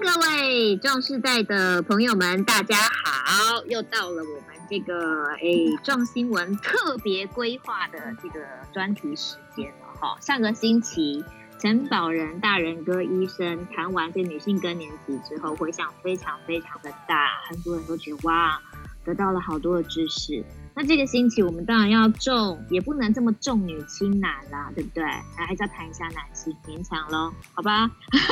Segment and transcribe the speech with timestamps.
[0.00, 3.62] 各位壮世代的朋友们，大家好！
[3.66, 5.40] 又到了我们这个哎
[5.84, 8.40] 壮新闻特别规划的这个
[8.72, 10.16] 专题时间了哈。
[10.18, 11.22] 上个星期，
[11.58, 18.58] 陈宝仁大仁哥医生谈完这女性更年期之后，回响非常非常的大，很多人都觉得哇，
[19.04, 20.42] 得到了好多的知识。
[20.74, 25.04] 那这个星期我们当然要重，也不能这么重女轻男啦，对不对？
[25.36, 27.90] 还还是要谈一下男性，勉强喽，好吧？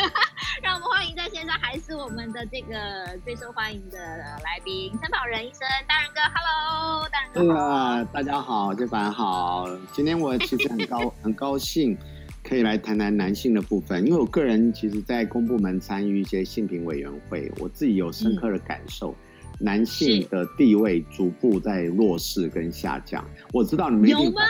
[0.63, 7.41] 让我们欢迎在线上还是我们的这个最受欢迎的来宾陈保仁医生，大人哥，Hello，大人哥。
[7.43, 9.69] 对啊，大家好，这凡好。
[9.93, 11.97] 今天我其实很高 很高兴
[12.43, 19.11] 可以来谈谈男性的部分，因为我个人其实，在公部门参与一些性平委员会，我自己有深刻的感受。
[19.11, 19.27] 嗯
[19.61, 24.47] 男性的地位逐步在弱势跟下降，我知道你们一定反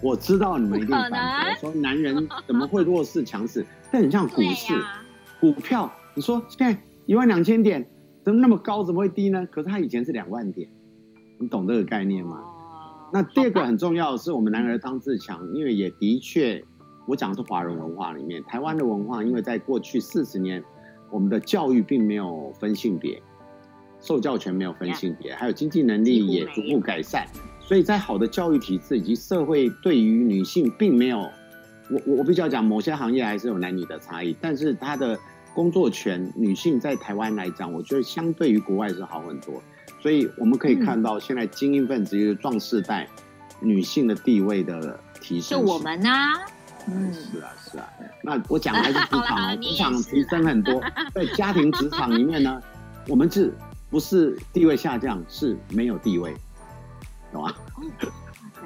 [0.00, 3.64] 驳，我知道你们一定反驳，说男人怎么会弱势强势？
[3.90, 4.74] 但很像股市，
[5.40, 7.86] 股票，你说现在一万两千点
[8.22, 9.46] 怎么那么高，怎么会低呢？
[9.50, 10.68] 可是他以前是两万点，
[11.38, 12.42] 你懂这个概念吗？
[13.12, 16.62] 那第二个很重要的是，我们男儿当自强，因为也的确，
[17.06, 20.62] 我讲的是华人文化里面，台湾的文化，因为在过去四十年，
[21.10, 23.22] 我们的教育并没有分性别。
[24.04, 27.24] 受教权没有分性别，还有经济能力也逐步改善，
[27.60, 31.20] 所以在好的教育体制以及社会对于女性并没有，
[31.90, 35.18] 我我我比较讲某些行业还是有男女的差异，但是她的
[35.54, 39.62] 工作权，女性在台湾来讲，我觉得相对于国外是好很多，
[40.02, 43.08] 所以我们可以看到现在精英分子就是壮世代
[43.60, 46.28] 女性的地位的提升，是我们呢、啊？
[46.86, 47.88] 嗯，是啊是啊，
[48.22, 50.78] 那我讲的还是职场， 职场提升很多，
[51.14, 52.60] 在家庭职场里面呢，
[53.08, 53.50] 我们是。
[53.94, 56.34] 不是地位下降，是没有地位，
[57.32, 57.54] 懂吗？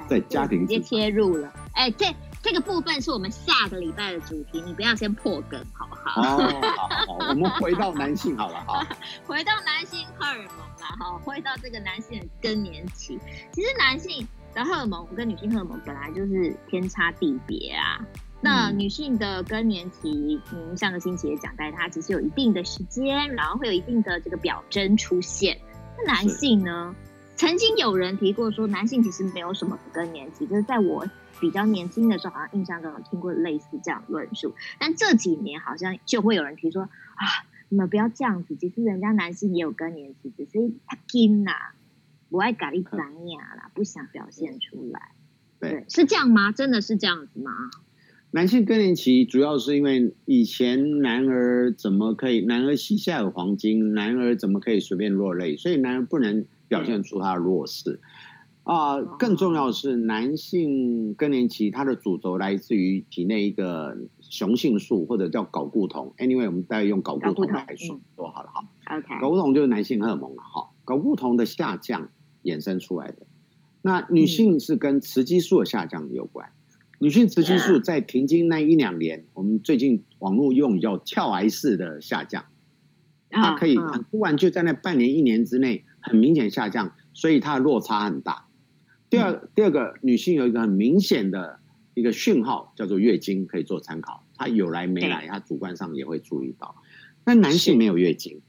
[0.07, 1.53] 在家庭直接切入了。
[1.73, 2.07] 哎、欸，这
[2.41, 6.19] 这个部分是我们下个礼拜的主题，你不要先破梗，好不好？
[6.19, 8.83] 哦，好好好， 我们回到男性好了，好，
[9.27, 13.19] 回到男性荷尔蒙了，哈，回到这个男性的更年期。
[13.51, 18.03] 其实男性的荷尔蒙跟女性荷尔蒙本来就是天差地别啊。
[18.41, 25.59] 那女性的更年期，您、嗯、上个星期也讲到，它其实有一定的时间，然后会有一定的这个表征出现。
[25.97, 26.95] 那男性呢？
[27.35, 31.05] 曾经有人提过说，男性其实没有什么更年期，就是在我
[31.39, 34.53] 比较年轻的时候，好像印象中有听过类似这样论述。
[34.77, 37.25] 但这几年好像就会有人提说啊，
[37.69, 41.51] 你们不要这样子，其实人家男性也有更年期，只是他紧呐，
[42.29, 45.11] 不爱搞一张呀啦，不想表现出来。
[45.59, 46.51] 对，对，是这样吗？
[46.51, 47.51] 真的是这样子吗？
[48.31, 55.57] 男性更年期主要是因为以前男儿怎么可以，男儿膝下有黄金，男儿怎么可以随便落泪？
[55.57, 57.99] 所以男儿不能表现出他的弱势。
[58.63, 66.13] 啊、呃，更重要的是，男性更年期它的主轴来自于体内一个雄性素或者叫睾固酮。
[66.19, 68.63] Anyway，我们大概用睾固酮来说说好了哈。
[68.95, 70.69] OK，睾固酮就是男性荷尔蒙了哈。
[70.85, 72.09] 睾固酮的下降
[72.43, 73.25] 衍生出来的，
[73.81, 76.51] 那女性是跟雌激素的下降有关。
[77.01, 82.45] 女性雌激素在停经那一两年，我们最近网络用语叫跳崖式的下降，
[83.29, 88.47] 它可以很突然就在那半年一年之内很明显下降，所以它的落差很大。
[89.09, 91.61] 第二，第二个女性有一个很明显的
[91.93, 96.75] 一个讯号叫做月经，可以做参考，她有来没来，她主观上也会注意到。
[97.23, 98.41] 那男性没有月经，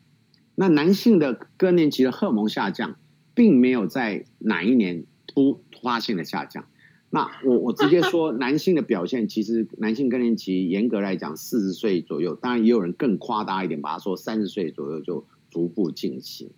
[0.57, 2.97] 那男性的更年期的荷尔蒙下降，
[3.33, 6.67] 并没有在哪一年突突发性的下降。
[7.13, 16.51] 那我我直接说，男性的表现其实男性更年期严格来讲四十岁左右，当然也有人更夸大一点，把他说三十岁左右就逐步进行。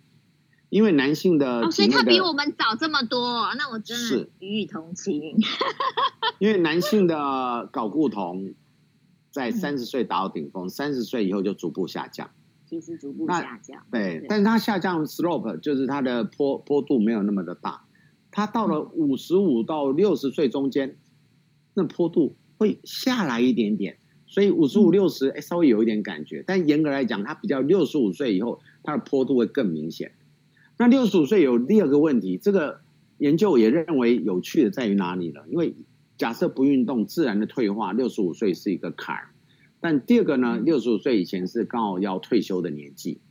[0.69, 5.35] 因为男性的，所以他比我们早这么多，那我真的予以同情。
[6.39, 7.15] 因为男性的
[7.71, 8.53] 睾固酮
[9.31, 12.29] 在三十岁达到顶峰，三十岁以后就逐步下降，
[12.67, 17.83] 其实逐步下降，对，对，但是它下降 slope 就是它的坡坡度没有那么的大。
[18.33, 20.97] 他到了五十五到六十岁中间，
[21.75, 30.11] 那坡度会下来一点点，所以五十五六十哎稍微有一点感觉，但严格来讲，它比较六十五岁以后，它的坡度会更明显。
[30.79, 32.81] 那六十五岁有第二个问题，这个
[33.19, 35.41] 研究也认为有趣的在于哪里呢？
[35.47, 35.75] 因为
[36.17, 39.29] 假设不运动，自然的退化，六十五岁是一个坎儿。
[39.79, 43.21] 但第二个呢，六十五岁以前是刚好要退休的年纪。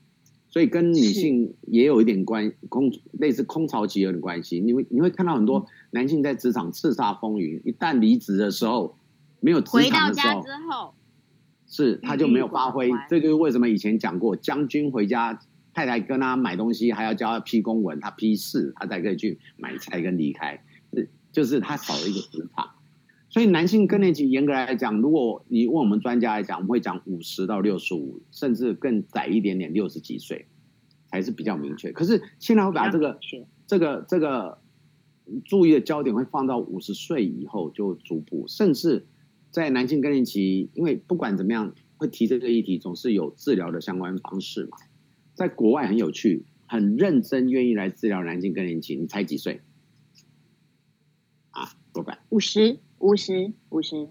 [0.52, 4.60] 所以跟女性也有一点关空类似空巢期有点关系。
[4.60, 8.94] 你会你会看到很多男性在职场叱咤风云，一旦离职的时候
[9.40, 10.94] 没有职场的时候，回到家之后
[11.66, 12.90] 是他就没有发挥。
[13.08, 15.40] 这就是为什么以前讲过，将军回家
[15.72, 20.62] 太太跟他买东西还要教他批公文，他批示他才可以去买菜跟离开。
[20.92, 22.68] 是就是他少了一个职场。
[23.32, 30.44] 所以男性更年期严格来讲，如果你问我们专家来讲，我们会讲五十到六十五，甚至更窄一点点，六十几岁
[31.06, 31.90] 才是比较明确。
[31.92, 33.18] 可是现在会把这个
[33.66, 34.58] 这个这个
[35.46, 39.06] 注意的焦点会放到五十岁以后，就逐步，甚至
[39.50, 44.76] 在男性更年期，因为不管怎么样会提这个议题，总是有治疗的相关方式嘛。
[45.32, 48.94] 在国外很有趣，很认真愿意来治疗男性更年期。
[48.94, 49.62] 你猜几岁？
[51.52, 52.78] 啊，多半五十。
[53.02, 54.08] 五十五十，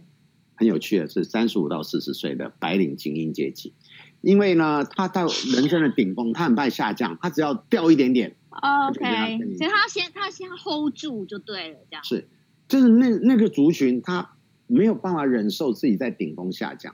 [0.54, 3.74] 很有趣的是三十五到四十岁的白领精英阶级，
[4.20, 12.28] 因为呢，他到人生的顶峰，他很怕下降，他只要掉一点点，OK，所以他先他先 hold 住就对了，这样是，
[12.68, 14.36] 就是那那个族群，他
[14.68, 16.94] 没有办法忍受自己在顶峰下降。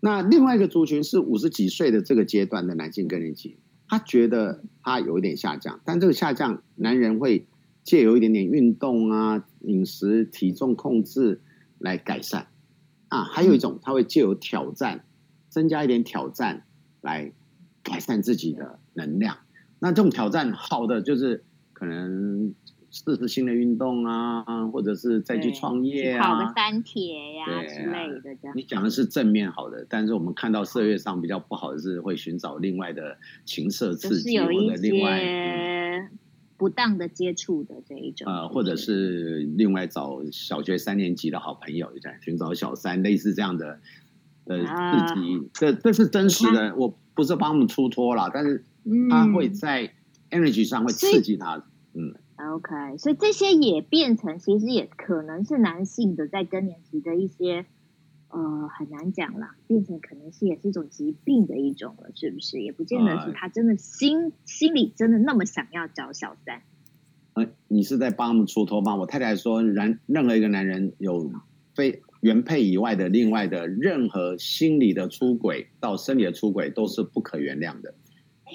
[0.00, 3.56] 那另外一个族群是五十几岁的这个阶段的男性更年期，
[3.86, 7.46] 他觉得他有一点下降，但这个下降，男人会。
[7.84, 11.42] 借由一点点运动啊、饮食、体重控制
[11.78, 12.48] 来改善
[13.08, 15.04] 啊，还有一种他会借由挑战，
[15.50, 16.64] 增加一点挑战
[17.02, 17.30] 来
[17.82, 19.36] 改善自己的能量。
[19.80, 21.44] 那这种挑战好的就是
[21.74, 22.54] 可能
[22.90, 28.56] 试试新的运动啊，或者是再去创业啊，跑个三铁呀、啊、之类的这样。
[28.56, 35.73] 你讲的是正面好的，但是我们看到社会上比较不好的是会寻找另外的情色刺激，或者另外。
[36.54, 43.80] 嗯不当的接触的这一种，呃，或者是另外找小学三年级的好朋友，在寻找小三，类似这样的
[44.44, 48.64] 的刺激，这这是真实的，我不是帮他们出脱了，但是
[49.10, 49.92] 他会在
[50.30, 52.14] energy 上会刺激他，嗯
[52.54, 57.66] ，OK，所以这些也变成其实也可能是男性的在更年期的一些。
[58.36, 62.60] 呃，很难讲啦，变成可能是也是一种疾病的一种了，是不是？
[62.60, 66.60] 也不见得是他真的心、呃、心里真的那么想要找小三。
[67.34, 68.96] 呃，你是在帮他们出头吗？
[68.96, 71.30] 我太太说，然任何一个男人有
[71.76, 77.94] 非原配以外的另外的任何心理的出轨到生理的出轨都是不可原谅的。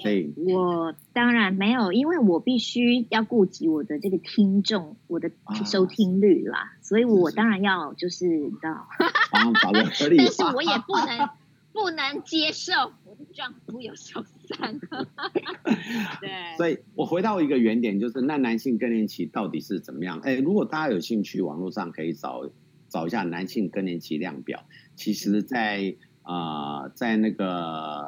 [0.02, 5.30] 所以我当然没有，因为我必须要顾及我的这个听众，我的
[5.64, 8.88] 收听率啦，啊、所以我当然要就是你知道，
[9.30, 10.16] 帮找个合理。
[10.16, 11.28] 但是我也不能
[11.72, 12.72] 不能接受
[13.04, 14.78] 我的丈夫有小三。
[16.20, 20.18] 对，所以我回到一个原点，就是那男性更年期到底是怎么样？
[20.24, 22.50] 哎，如果大家有兴趣，网络上可以找
[22.88, 24.64] 找一下男性更年期量表。
[24.96, 27.99] 其实在，在啊，在那个。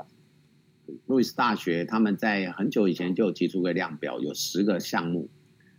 [1.07, 5.29] 路易斯大学他们在很久以前就有提出个量表，有十个项目，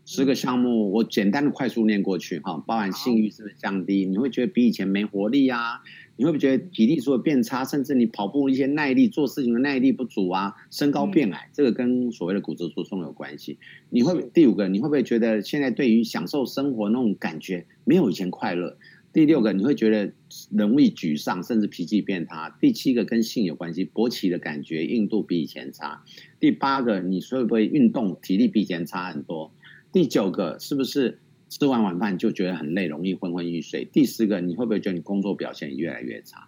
[0.06, 4.06] 十个项目我简单的快速念过去哈，包含性欲是不是降低？
[4.06, 5.81] 你会觉得比以前没活力啊？
[6.15, 7.65] 你会不会觉得体力是变差？
[7.65, 10.54] 甚至你跑步一些耐力、做事情的耐力不足啊？
[10.69, 13.57] 身高变矮，这个跟所谓的骨质疏松有关系。
[13.89, 18.77] 你会第五个，你会不会觉得现在对于享受生活那种感觉没有以前快乐？
[19.13, 20.12] 第六个，你会觉得
[20.50, 22.50] 容易沮丧，甚至脾气变差。
[22.60, 26.04] 第七个跟性有关系，勃起的感觉硬度比以前差。
[26.39, 29.54] 第八个，你会不会运动，体力比以前差很多？
[29.92, 33.86] 第九个，是不是吃完晚饭就觉得很累，容易昏昏欲睡？
[33.86, 36.48] 第十个，你会不会觉得你工作表现越来越差？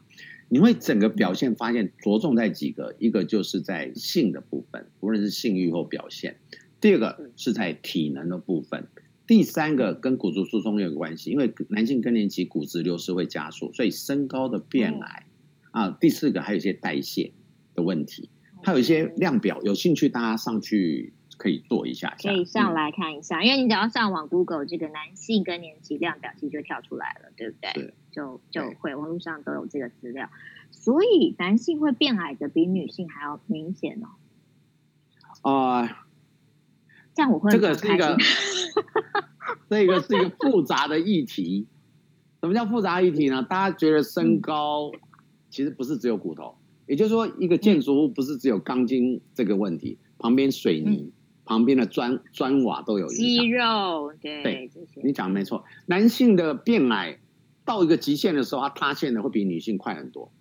[0.50, 2.96] 你会整个表现发现着重在几个？
[2.98, 6.34] 一个就是在性的部分，无论是性欲或表现；
[6.82, 8.88] 第二个是在体能的部分。
[9.28, 15.26] 第三个跟骨质疏松有关系，因为男性更年期骨质流失会加速，所以身高的变矮
[15.72, 15.90] 啊。
[16.00, 17.34] 第四个还有一些代谢
[17.74, 18.30] 的问题，
[18.64, 27.72] 还有一些量表，有兴趣大家上去可以做一下，可以上来看一下，因为你只要上网 Google 这个男性更年期量表，其实就跳出来了，对不对？
[27.74, 30.30] 对，就就会网络上都有这个资料，
[30.70, 34.08] 所以男性会变矮的比女性还要明显哦。
[35.42, 35.90] 啊、呃。
[37.16, 38.18] 这样我会这个是一个，
[39.70, 41.68] 这个是一个复杂的议题。
[42.42, 43.42] 什么叫复杂议题呢？
[43.42, 44.92] 大家觉得身高
[45.50, 46.56] 其实不是只有骨头，
[46.86, 51.12] 也就是说，一个建筑物不是只有钢筋这个问题，旁边水泥、
[51.44, 54.14] 旁边的砖砖瓦都有肌肉。
[54.22, 54.70] 对，对，
[55.04, 55.64] 你讲的没错。
[55.88, 57.20] 男性的变矮
[57.64, 60.32] 到一个极限的时候，他塌陷的会比女性快很多。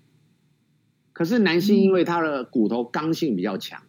[1.14, 3.81] 可是男性因为他的骨头刚性比较强。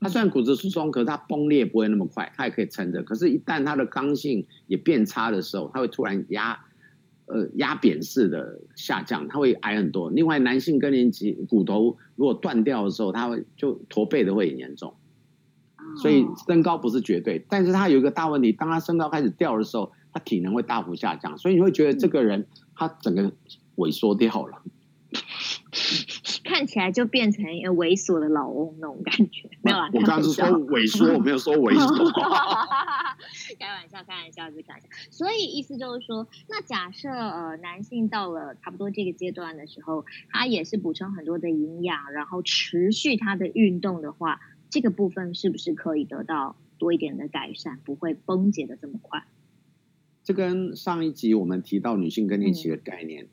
[0.00, 3.02] 它虽然骨质疏松，可是它崩裂不会那么快，它也可以撑着。
[3.02, 6.58] 可是，一旦它的刚性也变差的时候，它会突然压，
[7.26, 10.10] 呃，压扁式的下降，它会矮很多。
[10.10, 14.94] 另外，男性更年期骨头如果断掉的时候，它会就驼背的会很严重。
[15.96, 23.32] 所以身高不是绝对，但是它有一个大问题，当他身高开始掉的时候，他体能会大幅下降，所以你会觉得这个人他整个
[23.76, 24.62] 萎缩掉了。
[26.50, 29.88] 看起来就变成一个猥琐的老翁那种感觉，没有啊？
[29.94, 32.10] 我刚刚是说萎缩， 我没有说猥琐。
[33.56, 34.88] 开玩笑，开玩笑，就开玩笑。
[35.12, 44.40] 所以意思就是说，那假设呃男性到了差不多这个阶段的时候，他也是补充很多的营养，然后持续他的运动的话，
[44.70, 49.22] 这个部分是不是可以得到多一点的改善，不会崩解的这么快？
[50.24, 53.28] 这跟上一集我们提到女性更年期的概念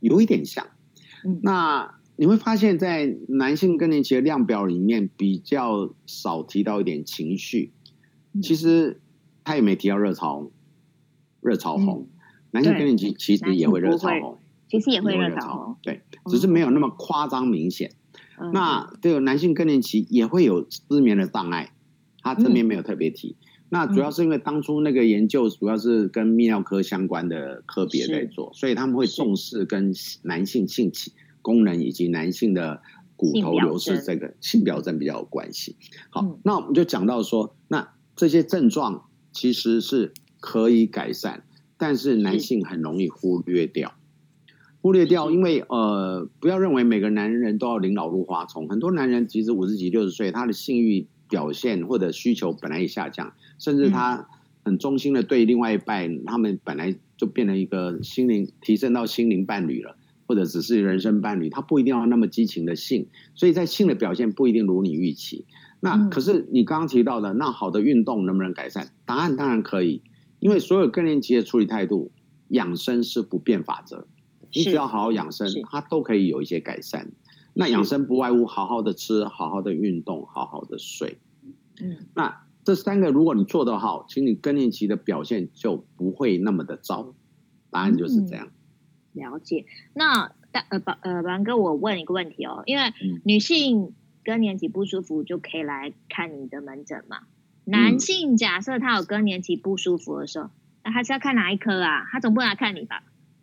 [0.00, 0.66] 有一点像。
[1.26, 7.72] 嗯，那你会发现在男性更年期的量表里面比较少提到一点情绪。
[8.42, 9.00] 其实
[9.44, 10.50] 他也没提到热潮，
[11.40, 12.08] 热潮红。
[12.10, 12.18] 嗯、
[12.52, 17.92] 男性更年期其实也会热潮红，其实也会热潮红，对，只是没有那么夸张明显。
[18.40, 21.72] 嗯、那这个男性更年期也会有失眠的障碍，
[22.22, 23.36] 他这边没有特别提。
[23.40, 29.92] 嗯、那主要是因为当初那个研究主要是跟泌尿科相关的科别在做，所以他们会重视跟
[30.22, 31.12] 男性性器
[31.44, 32.80] 功能以及男性的
[33.14, 35.76] 骨头流失这个性表征比较有关系。
[36.10, 37.92] 好，嗯、那我们就讲到说那。
[38.16, 41.42] 这些症状其实是可以改善，
[41.76, 43.92] 但是男性很容易忽略掉，
[44.80, 54.28] 忽略掉，因为呃，不要认为每个男人都要临老入花丛，很多男人其实五十几、六十岁，他的性欲表现或者需求本来也下降，甚至他
[54.64, 59.96] 很忠心的对另外一半，他们本来就变成一个心灵提升到心灵伴侣了，
[60.26, 65.44] 或者只是人生伴侣，他不一定要那么激情的性，所以在性的表现不一定如你预期。
[65.80, 68.88] 那可是你刚刚提到的，那好的运动能不能改善？
[69.04, 70.02] 答案当然可以，
[70.40, 72.10] 因为所有更年期的处理态度，
[72.48, 74.06] 养生是不变法则。
[74.52, 77.12] 你只要好好养生，它都可以有一些改善。
[77.52, 81.18] 那养生不外乎好好的吃，好好的运动，好好的睡。
[81.80, 87.14] 嗯，那这三个如果你做得好，其实你更年期的表现就不会那么的糟。
[87.70, 88.46] 答案就是这样。
[88.46, 88.52] 嗯、
[89.14, 89.64] 了解。
[89.94, 90.30] 那
[90.68, 92.92] 呃，宝呃，宝哥，我问一个问题哦，因为
[93.24, 93.94] 女性。
[94.26, 97.24] 更年期不舒服就可以来看你的门诊嘛？
[97.66, 100.48] 男性假设他有更年期不舒服的时候，
[100.82, 102.06] 那他是要看哪一科啊？
[102.10, 103.02] 他总不能来看你吧？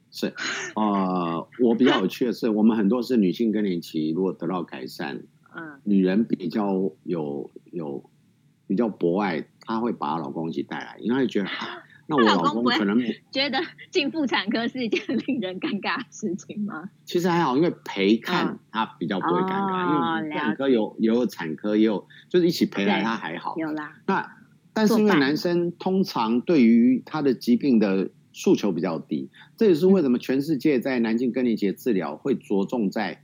[0.09, 0.33] 是，
[0.75, 5.21] 呃，我比较有趣的是，我们很多是女性更年期如果得到改善，
[5.55, 8.09] 嗯，女人比较有有
[8.65, 11.49] 比较博爱，她会把她老公一起带来，因为她觉得。
[12.17, 12.99] 那我老公可能
[13.31, 16.89] 觉得进妇产科是一件令人尴尬的事情吗？
[17.05, 23.55] 其实还好，因为陪看他比较不会尴尬，嗯、因为妇产科有也有产科也有，就是一起陪来他还好。
[23.57, 23.93] 有啦。
[24.05, 24.37] 那
[24.73, 33.21] 但是因为男生通常对于他的疾病的诉求比较低，这也是为什么全世界在男性更年期的治疗会着重在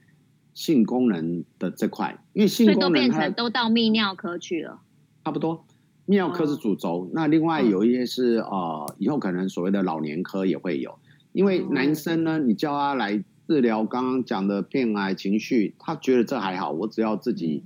[0.54, 4.82] 性功能的这块，因为性功能都变成都到泌尿科去了，
[5.24, 5.66] 差不多。
[6.08, 10.98] 泌尿科是主轴，哦、那另外有一些是、嗯、呃，以后可能所谓的老年科也会有。
[11.34, 17.64] 因为男生呢，你叫他来治疗刚刚讲的变癌情绪，他觉得这还好，我只要自己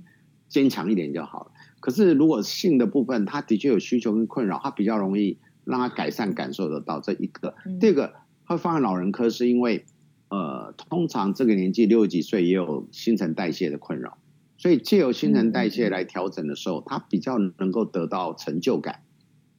[0.48, 1.52] 坚强一点就好了。
[1.80, 7.54] 可是如果性的部分，他的确有需求跟困扰，他比较容易让他改善感受得到这一个。
[7.64, 8.12] 嗯、第二个
[8.44, 9.84] 会放在老人科，是因为
[10.28, 14.18] 呃，通常这个年纪六十几岁也有新陈代谢的困扰。
[14.62, 19.00] 所以借由新陈代谢来调整的时候，它比较能够得到成就感。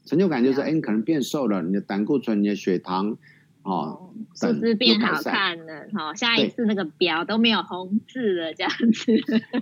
[0.05, 3.17] 成就感就是，哎，你可能变瘦了，你的胆固醇、你的血糖，
[3.63, 9.11] 哦，数字变好看了，哈，下一次那个表都没有红字了，这样子。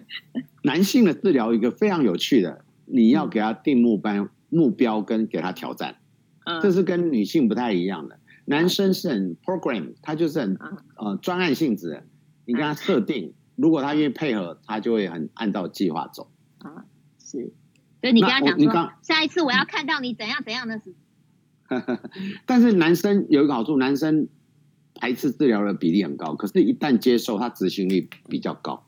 [0.62, 5.96] 男性的治疗一个非常有趣的，你要给他定目标、目标跟给他挑战，
[6.62, 8.20] 这是跟女性不太一样的。
[8.46, 10.56] 男生是很 program，他就是很
[10.98, 12.04] 呃专案性质，
[12.46, 13.34] 你跟他设定。
[13.62, 16.32] 如果他愿意配合，他就会很按照计划走。
[16.58, 16.86] 啊，
[17.20, 17.54] 是，
[18.02, 18.58] 所以你跟他讲
[19.04, 20.96] 下一次我要看到你怎样怎样的事。
[22.48, 24.28] 但是男生有一个好处，男生
[24.96, 28.84] 排斥治疗的比例很高，可是，一旦接受，他执行力比较高。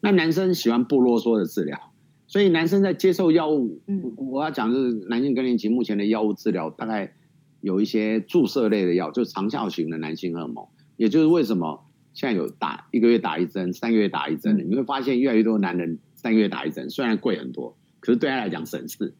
[0.00, 1.92] 那男生喜欢不啰嗦的治疗，
[2.26, 7.14] 所以男生在接受药物，嗯，我要讲就是男性更年期目前的药物治疗，大概
[7.60, 10.66] 有一些注射类的药，就是长效型的男性荷尔蒙，
[10.96, 11.83] 也就是为什么。
[12.14, 19.14] 现在有打一个月打一针，三个月打一针的，你会发现越来越多男人三个月打一针，虽然贵很多，可是对他来讲省事。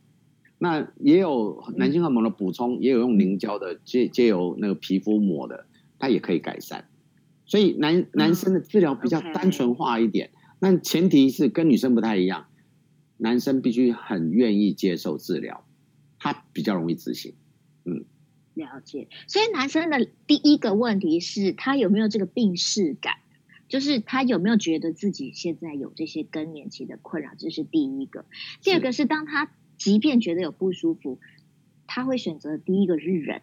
[0.59, 5.67] 那也有男性荷尔蒙的补充，也有用凝胶的，借借由那个皮肤抹的，
[5.99, 6.89] 它也可以改善。
[7.45, 12.47] 所以男男生的治疗比较单纯化一点，那前提是跟女生不太一样，
[13.19, 15.67] 男生必须很愿意接受治疗，
[16.19, 17.35] 他比较容易执行。
[18.75, 18.79] 嗯。
[18.79, 23.19] 了解，所以男生的第一个问题是他有没有这个病识感，
[23.69, 28.25] 就是他有没有觉得自己现在有这些更年期的困扰，这是第一个。
[28.63, 31.21] 第二个是当他即便觉得有不舒服，
[31.87, 33.43] 他会选择第一个是忍，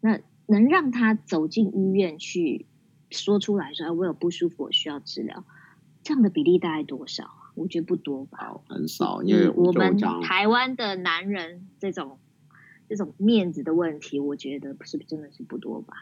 [0.00, 2.66] 那能让他走进医院去
[3.10, 5.44] 说出来说，哎我有不舒服，我需要治疗，
[6.02, 7.30] 这样的比例大概多少？
[7.54, 12.18] 我觉得不多吧，很少，因为我，我们台湾的男人这种。
[12.88, 15.94] 这种面子的问题，我觉得是不是真的是不多吧？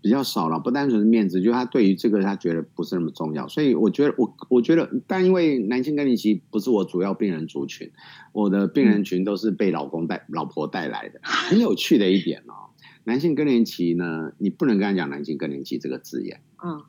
[0.00, 7.90] 比较少了，不单纯是面子，就是他对于这个他觉得不是那么重要，所以我觉得我我觉得，但因为男性更年期不是我主要病人族群，
[8.32, 11.20] 我的病人群都是被老公带、老婆带来的。
[11.22, 12.70] 很有趣的一点哦，
[13.04, 16.82] 男性更年期呢，你不能跟他讲男性更年期这个字眼，嗯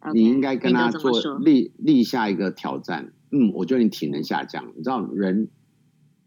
[0.00, 3.12] ，okay, 你应该跟他做立立下一个挑战。
[3.30, 5.48] 嗯，我觉得你体能下降，你知道人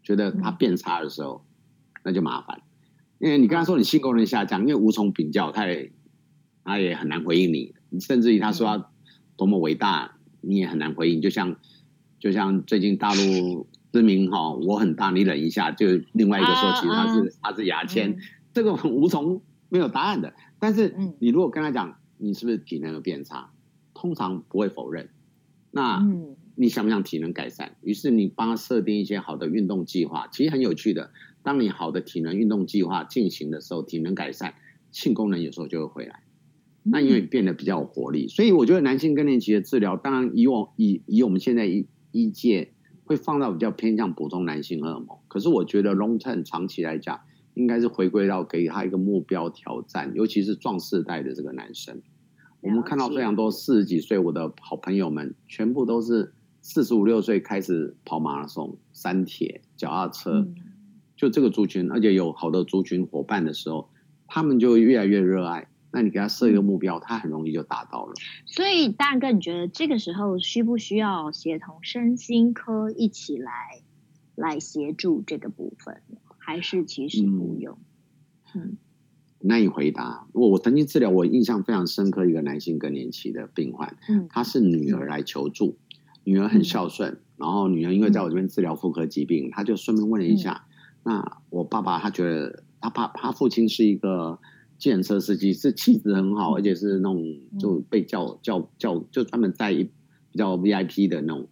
[0.02, 1.45] 觉得他变差的时候，嗯、
[2.06, 2.62] 那就麻烦，
[3.18, 5.90] 因为你跟他说你性功能下降，因为无从比较，他也
[6.62, 8.90] 他也很难回应你，甚至于他说他
[9.36, 11.20] 多么伟大，你也很难回应。
[11.20, 11.56] 就像
[12.20, 18.18] 就像最近大陆知名哈，我很大，你忍一下，就另外一个说其实他是、啊、他是牙签，嗯、
[18.54, 20.32] 这个很无从没有答案的。
[20.60, 23.50] 但是你如果跟他讲你是不是体能有变差，
[23.94, 25.08] 通常不会否认。
[25.72, 26.36] 那嗯。
[26.58, 27.76] 你想不想体能改善？
[27.82, 31.10] 于是你帮他设定一些好的运动计划，其实很有趣的。
[31.46, 34.52] 当你好的体能运动计划进行的时候，体能改善，
[34.90, 36.24] 性功能有时候就会回来。
[36.82, 42.72] 那因为变得比较有活力，所以我觉得男性更年期的治疗，当然以往以以我们现在医医界
[43.04, 45.16] 会放到比较偏向补充男性荷尔蒙。
[45.28, 47.20] 可是我觉得 long term 长期来讲，
[47.54, 52.02] 应该是回归到给他一个目标挑战，尤其是壮世代的这个男生。
[52.60, 56.32] 我们看到非常多四十几岁我的好朋友们，全部都是。
[56.68, 60.48] 四十五六岁开始跑马拉松、三铁、脚踏车，
[61.16, 63.88] 就这个族群，而且有好的族群伙伴的时候，
[64.26, 65.68] 他们就越来越热爱。
[65.92, 68.12] 那你给他设一个目标，他很容易就达到了。
[68.44, 73.50] 所以大哥，你觉得这个时候需不需要协同身心科一起来
[74.34, 76.02] 来协助这个部分，
[76.36, 77.78] 还是其实不用？
[78.54, 78.76] 嗯，嗯
[79.38, 80.26] 难以回答。
[80.32, 85.78] 我我曾经治疗我印象非常深刻一个男性更年期的病患，嗯，他是女儿来求助。
[86.24, 90.66] 女儿很孝顺，嗯、然后女儿因为在我这边治疗妇科疾病，她、嗯、就顺便问了一下。
[90.68, 90.75] 嗯、
[91.06, 94.36] 那我爸爸他觉得他爸他父亲是一个
[94.76, 97.22] 计程车司机，是气质很好，嗯、而且是那种
[97.60, 101.46] 就被叫叫叫就专门带一比较 VIP 的那种。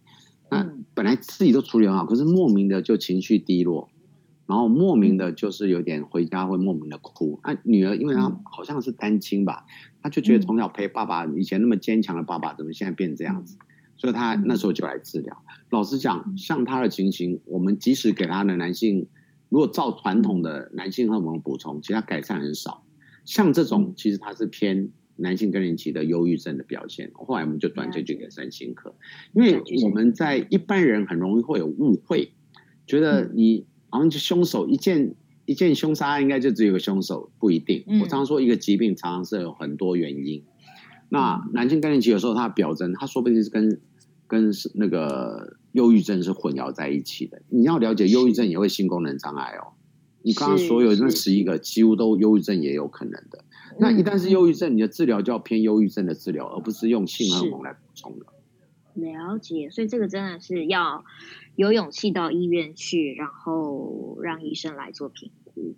[0.51, 3.89] 那本来自己都处理很好，可是莫名的就情绪低落，
[4.45, 7.39] 然后莫名的就是有点回家会莫名的哭。
[7.45, 9.65] 那女儿因为她好像是单亲吧，
[10.03, 13.57] 她就觉得从小陪爸爸以前那么坚强的爸爸，怎么现在变这样子？
[13.95, 15.41] 所以他那时候就来治疗。
[15.69, 19.07] 老实讲，像他的情形，我们即使给他的男性，
[19.55, 22.83] 如果照传统的男性荷尔蒙补充，其实它改善很少。
[23.23, 27.09] 像这种，其实它是偏男性更年期的忧郁症的表现。
[27.13, 28.93] 后来我们就转介去给身心科，
[29.31, 32.33] 因为我们在一般人很容易会有误会，
[32.85, 35.15] 觉得你好像就凶手一件
[35.45, 37.85] 一件凶杀案，应该就只有一个凶手，不一定。
[38.01, 40.43] 我常说一个疾病常常是有很多原因。
[41.07, 43.79] 那男性更年期有时候他的表征，他说不定是跟
[44.27, 47.41] 跟那个忧郁症是混淆在一起的。
[47.49, 49.73] 你要了解，忧郁症也会性功能障碍哦。
[50.21, 53.43] 你刚刚所有那十一个，几乎都忧郁症也有可能的。
[53.79, 58.25] 那一旦是忧郁症，你的治疗就要偏忧郁症的治疗，而不是用性荷尔蒙来补充的。
[58.93, 61.03] 了解，所以这个真的是要
[61.55, 65.75] 有勇气到医院去，然后让医生来做评估。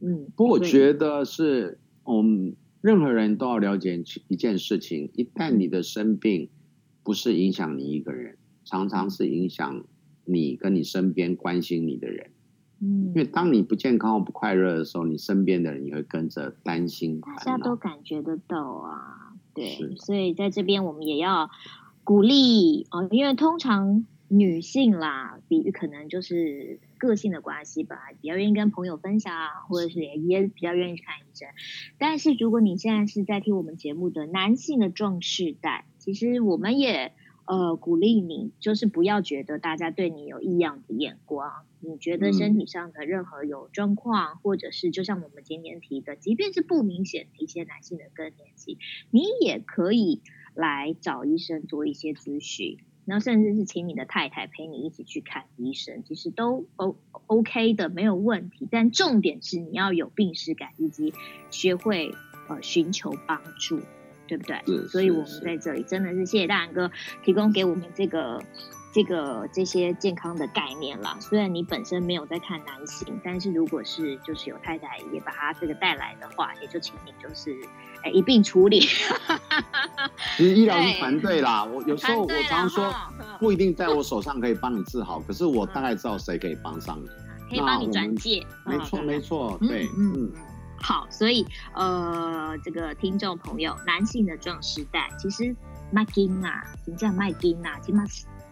[0.00, 2.54] 嗯，不过我觉得是，嗯。
[2.82, 6.50] 任何人都要了解一件事情：一旦你的生病
[7.02, 9.84] 不是影响你一个人，常常是影响
[10.24, 12.30] 你跟你身边关心你的人。
[12.80, 17.20] 嗯，因为当你不健康或不快乐的时候，你身边的人也会跟着担心。
[17.20, 21.50] 大家都感觉得到啊，对，所以在这边我们也要
[22.04, 24.06] 鼓励哦，因为通常。
[24.34, 29.30] 女性啦，比可能就是个性的关系吧，比较愿意跟朋友分享，
[29.68, 31.46] 或者是也也比较愿意去看医生。
[31.98, 37.12] 但是如果你现在是在听我们节目的男性的壮士代，其实我们也
[37.46, 41.48] 呃鼓励你，就是不要觉得大家对你有异样的眼光。
[41.78, 48.78] 你觉得身体上的任何有状况，嗯、或者是就像我们今天提的，即便是不明显的一些男性的更年期，
[49.12, 50.20] 你也可以
[50.54, 52.78] 来找医生做一些咨询。
[53.04, 58.68] 然后甚至是请你的太太陪你一起去看医生，其实都 O OK 的，没有问题。
[58.70, 61.12] 但重点是你要有病史感，以及
[61.50, 62.12] 学会
[62.48, 63.80] 呃寻求帮助，
[64.36, 64.88] 对不对？
[64.88, 66.90] 所以我们在这里真的是谢谢大仁哥
[67.22, 68.40] 提供给我们这个。
[68.94, 77.56] 这个这些健康的概念啦，虽然你本身没有在看男性，但是如果是就是有太太也把他这个带来的话，也就请你就是
[78.02, 78.80] 哎一并处理。
[80.36, 82.94] 其实医疗是团队啦，我有时候我常常说
[83.38, 87.08] 不一定在我手上可以帮你治好，可是我大概知道谁可以帮上你，
[87.48, 88.46] 可以帮你转介。
[88.66, 90.32] 没错没错，对，嗯嗯。
[90.82, 95.54] 好，所以呃，这个听众朋友，男性的壮世代其实
[95.90, 98.04] 麦金啊，真正麦金啊，起码。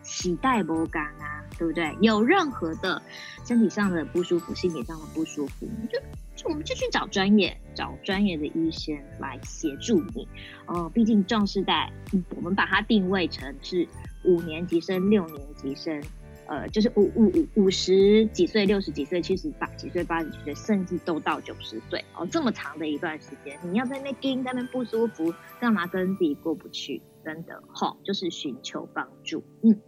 [0.02, 1.94] 喜带不干啊，对不对？
[2.00, 3.00] 有任何的
[3.44, 6.00] 身体上的不舒服、心理上的不舒服，就
[6.34, 10.26] 就我们就去找专业，找专业的医生来协助你。
[10.66, 11.92] 哦，毕竟壮士代，
[12.34, 13.86] 我们把它定位成是
[14.24, 16.02] 五年级生、六年级生。
[16.50, 27.00] 呃，就是五五五五十几岁、六十几岁、七十八几岁、八十几岁，甚至都到九十岁哦，这么长的一段时间，你要在那边在那边不舒服，干嘛跟自己过不去？
[27.24, 29.44] 真的，齁，就是寻求帮助。
[29.62, 29.78] 嗯，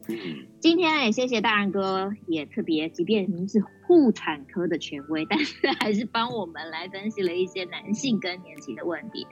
[0.61, 9.27] 今天也谢谢大仁哥，也特别，即便您是妇产科的权威，但是还是帮我们来分析了一些男性更年期的问题。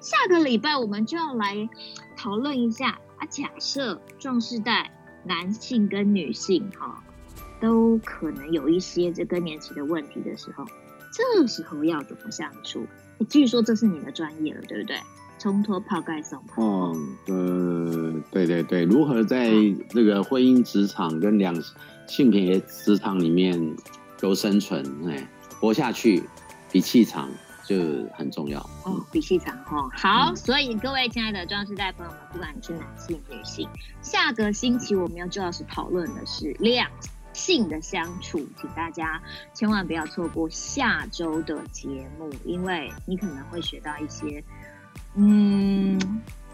[0.00, 1.68] 下个礼拜我们就要来
[2.16, 4.92] 讨论一下啊，假设壮士代。
[5.26, 7.02] 男性跟女性哈，
[7.60, 10.64] 都可能有一些这更年期的问题的时候，
[11.12, 12.86] 这时候要怎么相处？
[13.28, 14.96] 据说这是你的专业了，对不对？
[15.38, 19.50] 冲脱泡盖送哦，呃，对对对，如何在
[19.90, 21.54] 这个婚姻职场跟两
[22.06, 23.76] 性别职场里面
[24.18, 25.28] 都生存，哎，
[25.60, 26.22] 活下去，
[26.72, 27.28] 比气长。
[27.66, 27.76] 就
[28.14, 29.90] 很重要哦，比气场哦。
[29.92, 33.68] 好，嗯、所以各位亲爱的壮世代朋友们，不管你是男性女性，
[34.00, 36.88] 下个星期我们要主要是讨论的是两
[37.32, 39.20] 性的相处，请大家
[39.52, 44.42] 千万不要错过下周的节目，因为你可能会学到一些，
[45.16, 45.98] 嗯。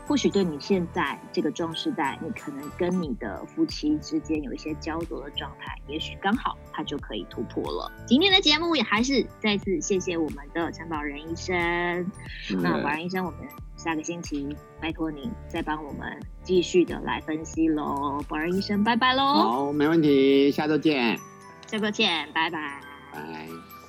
[0.07, 7.91] 或许对你现在这个壮世代，你可能跟你的夫妻之间有一些焦灼的状态，也许刚好他就可以突破了。
[8.07, 11.57] 今天的节目也还是再次谢谢我们的陈宝仁医生。
[12.51, 13.41] 嗯、那宝仁医生，我们
[13.77, 18.21] 下个星期拜托您再帮我们继续的来分析喽。
[18.29, 19.23] 宝仁医生，拜拜喽。
[19.23, 21.19] 好，没问题，下周见。
[21.67, 22.81] 下周见，拜拜。
[23.13, 23.82] 拜。